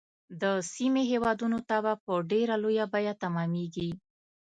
[0.41, 0.43] د
[0.73, 3.89] سیمې هیوادونو ته به په ډیره لویه بیعه تمامیږي.